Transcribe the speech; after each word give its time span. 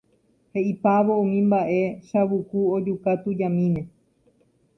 He'ipávo 0.53 1.13
umi 1.23 1.39
mba'e 1.47 1.81
Chavuku 2.07 2.59
ojuka 2.75 3.09
tujamíme. 3.23 3.81